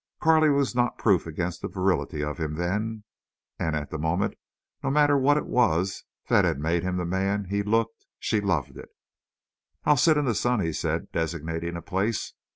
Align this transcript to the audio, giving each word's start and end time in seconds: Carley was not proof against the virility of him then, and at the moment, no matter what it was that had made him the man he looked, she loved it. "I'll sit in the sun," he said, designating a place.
Carley 0.19 0.49
was 0.49 0.73
not 0.73 0.97
proof 0.97 1.27
against 1.27 1.61
the 1.61 1.67
virility 1.67 2.23
of 2.23 2.39
him 2.39 2.55
then, 2.55 3.03
and 3.59 3.75
at 3.75 3.91
the 3.91 3.99
moment, 3.99 4.33
no 4.83 4.89
matter 4.89 5.15
what 5.15 5.37
it 5.37 5.45
was 5.45 6.05
that 6.27 6.43
had 6.43 6.57
made 6.57 6.81
him 6.81 6.97
the 6.97 7.05
man 7.05 7.45
he 7.51 7.61
looked, 7.61 8.07
she 8.17 8.41
loved 8.41 8.79
it. 8.79 8.89
"I'll 9.85 9.97
sit 9.97 10.17
in 10.17 10.25
the 10.25 10.33
sun," 10.33 10.59
he 10.59 10.73
said, 10.73 11.11
designating 11.11 11.75
a 11.77 11.83
place. 11.83 12.33